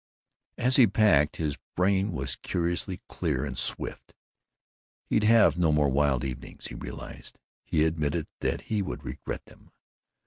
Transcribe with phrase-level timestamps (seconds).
[0.57, 4.15] As he packed, his brain was curiously clear and swift.
[5.05, 7.37] He'd have no more wild evenings, he realized.
[7.63, 9.69] He admitted that he would regret them.